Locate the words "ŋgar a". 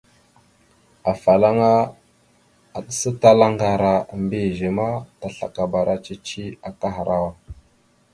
3.53-3.93